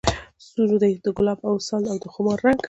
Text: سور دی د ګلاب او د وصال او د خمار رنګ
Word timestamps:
سور 0.47 0.69
دی 0.81 0.93
د 1.05 1.07
ګلاب 1.17 1.39
او 1.47 1.53
د 1.57 1.57
وصال 1.59 1.83
او 1.91 1.97
د 2.03 2.05
خمار 2.13 2.37
رنګ 2.45 2.59